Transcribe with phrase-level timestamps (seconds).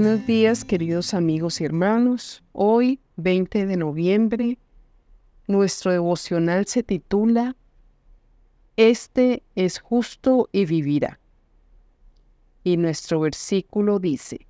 [0.00, 2.42] buenos días queridos amigos y hermanos.
[2.52, 4.56] Hoy, 20 de noviembre,
[5.46, 7.54] nuestro devocional se titula
[8.78, 11.20] Este es justo y vivirá.
[12.64, 14.46] Y nuestro versículo dice,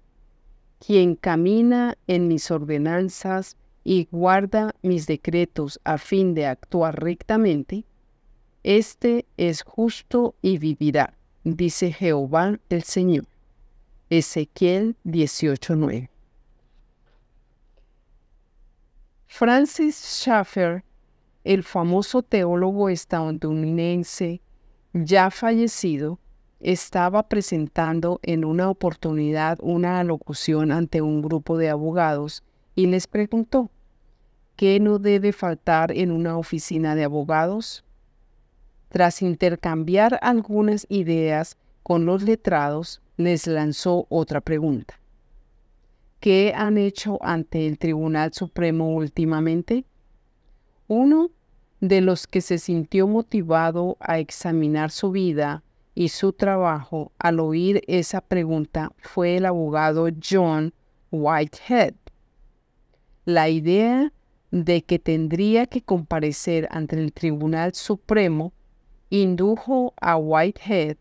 [0.78, 7.84] Quien camina en mis ordenanzas y guarda mis decretos a fin de actuar rectamente,
[8.62, 13.26] este es justo y vivirá, dice Jehová el Señor.
[14.10, 16.10] Ezequiel 18:9.
[19.28, 20.82] Francis Schaeffer,
[21.44, 24.40] el famoso teólogo estadounidense
[24.92, 26.18] ya fallecido,
[26.58, 32.42] estaba presentando en una oportunidad una alocución ante un grupo de abogados
[32.74, 33.70] y les preguntó,
[34.56, 37.84] ¿qué no debe faltar en una oficina de abogados?
[38.88, 44.98] Tras intercambiar algunas ideas con los letrados, les lanzó otra pregunta.
[46.20, 49.84] ¿Qué han hecho ante el Tribunal Supremo últimamente?
[50.88, 51.30] Uno
[51.80, 55.62] de los que se sintió motivado a examinar su vida
[55.94, 60.72] y su trabajo al oír esa pregunta fue el abogado John
[61.10, 61.94] Whitehead.
[63.24, 64.12] La idea
[64.50, 68.52] de que tendría que comparecer ante el Tribunal Supremo
[69.10, 70.96] indujo a Whitehead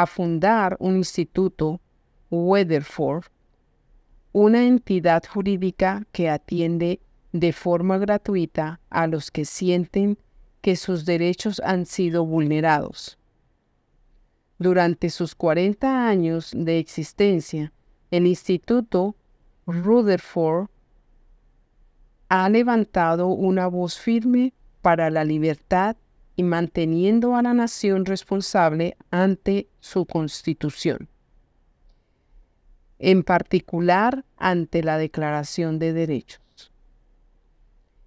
[0.00, 1.80] a fundar un instituto,
[2.30, 3.24] Weatherford,
[4.32, 7.00] una entidad jurídica que atiende
[7.32, 10.16] de forma gratuita a los que sienten
[10.60, 13.18] que sus derechos han sido vulnerados.
[14.60, 17.72] Durante sus 40 años de existencia,
[18.12, 19.16] el Instituto
[19.66, 20.68] Rutherford
[22.28, 25.96] ha levantado una voz firme para la libertad
[26.38, 31.08] y manteniendo a la nación responsable ante su constitución,
[33.00, 36.40] en particular ante la Declaración de Derechos.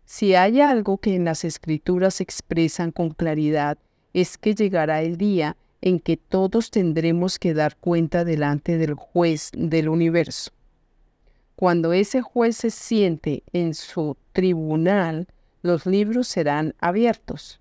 [0.06, 3.78] Si hay algo que en las escrituras expresan con claridad,
[4.14, 9.52] es que llegará el día en que todos tendremos que dar cuenta delante del juez
[9.54, 10.52] del universo.
[11.58, 15.28] Cuando ese juez se siente en su tribunal,
[15.64, 17.61] los libros serán abiertos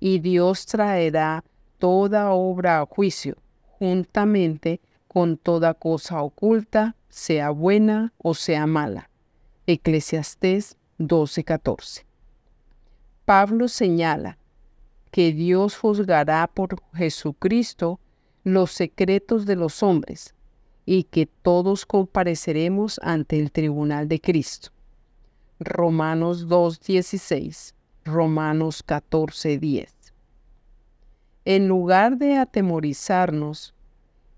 [0.00, 1.44] y Dios traerá
[1.78, 3.36] toda obra a juicio,
[3.78, 9.10] juntamente con toda cosa oculta, sea buena o sea mala.
[9.66, 12.04] Eclesiastés 12:14.
[13.24, 14.38] Pablo señala
[15.10, 18.00] que Dios juzgará por Jesucristo
[18.42, 20.34] los secretos de los hombres
[20.84, 24.70] y que todos compareceremos ante el tribunal de Cristo.
[25.60, 27.74] Romanos 2:16,
[28.04, 30.12] Romanos 14:10.
[31.46, 33.74] En lugar de atemorizarnos,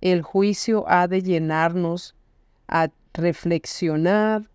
[0.00, 2.14] el juicio ha de llenarnos
[2.68, 4.48] a reflexionar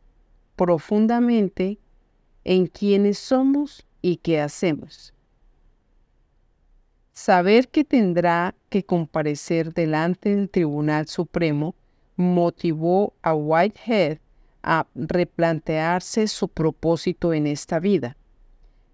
[0.56, 1.78] profundamente
[2.44, 5.14] en quiénes somos y qué hacemos.
[7.12, 11.76] Saber que tendrá que comparecer delante del Tribunal Supremo
[12.16, 14.20] motivó a Whitehead
[14.64, 18.16] a replantearse su propósito en esta vida.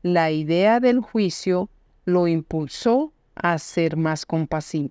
[0.04, 1.70] La idea del juicio
[2.06, 4.90] lo impulsó a ser más compasivo.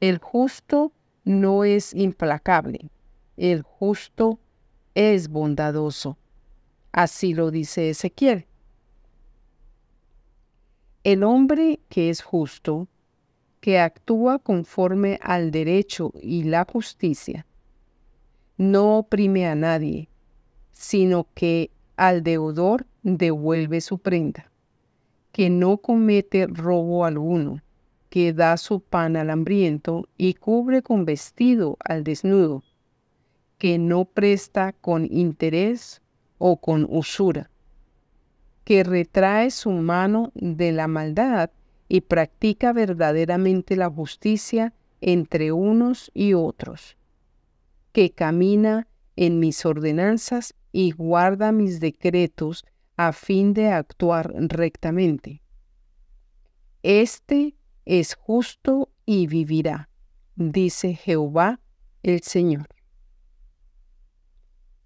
[0.00, 0.92] El justo
[1.24, 2.90] no es implacable,
[3.36, 4.38] el justo
[4.94, 6.16] es bondadoso.
[6.92, 8.46] Así lo dice Ezequiel.
[11.04, 12.88] El hombre que es justo,
[13.60, 17.46] que actúa conforme al derecho y la justicia,
[18.56, 20.08] no oprime a nadie,
[20.72, 24.50] sino que al deudor devuelve su prenda
[25.38, 27.62] que no comete robo alguno,
[28.10, 32.64] que da su pan al hambriento y cubre con vestido al desnudo,
[33.58, 36.02] que no presta con interés
[36.38, 37.50] o con usura,
[38.64, 41.50] que retrae su mano de la maldad
[41.88, 46.96] y practica verdaderamente la justicia entre unos y otros,
[47.92, 52.64] que camina en mis ordenanzas y guarda mis decretos
[52.98, 55.40] a fin de actuar rectamente.
[56.82, 59.88] Este es justo y vivirá,
[60.34, 61.60] dice Jehová
[62.02, 62.66] el Señor.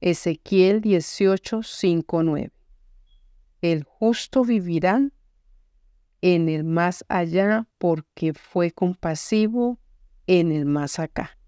[0.03, 2.53] Ezequiel 18, 5, 9.
[3.63, 5.09] El justo vivirá
[6.21, 9.79] en el más allá porque fue compasivo
[10.27, 11.39] en el más acá.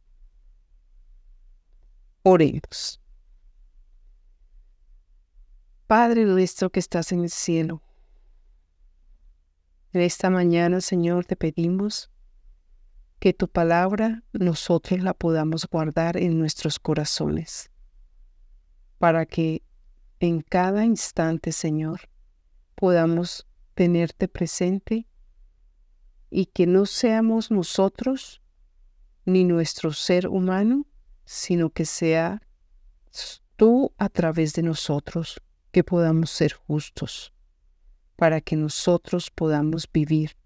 [2.22, 3.03] Oremos.
[5.86, 7.82] Padre nuestro que estás en el cielo,
[9.92, 12.10] en esta mañana, Señor, te pedimos
[13.18, 17.70] que tu palabra nosotros la podamos guardar en nuestros corazones,
[18.96, 19.62] para que
[20.20, 22.08] en cada instante, Señor,
[22.74, 25.06] podamos tenerte presente
[26.30, 28.40] y que no seamos nosotros
[29.26, 30.86] ni nuestro ser humano,
[31.26, 32.40] sino que sea
[33.56, 35.43] tú a través de nosotros
[35.74, 37.34] que podamos ser justos,
[38.14, 40.36] para que nosotros podamos vivir,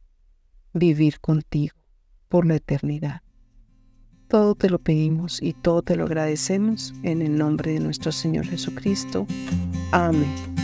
[0.73, 1.77] vivir contigo
[2.29, 3.21] por la eternidad.
[4.27, 8.47] Todo te lo pedimos y todo te lo agradecemos en el nombre de nuestro Señor
[8.47, 9.27] Jesucristo.
[9.93, 10.57] Amén.